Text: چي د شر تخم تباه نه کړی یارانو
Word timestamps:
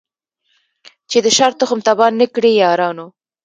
چي 1.09 1.17
د 1.25 1.27
شر 1.37 1.51
تخم 1.59 1.79
تباه 1.87 2.11
نه 2.19 2.27
کړی 2.33 2.51
یارانو 2.61 3.05